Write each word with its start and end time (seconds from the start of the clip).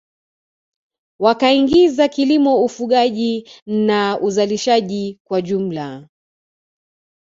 Wakaingiza 1.19 2.07
kilimo 2.07 2.63
ufugaji 2.65 3.49
na 3.65 4.19
uzalishaji 4.19 5.19
kwa 5.23 5.41
jumla 5.41 6.07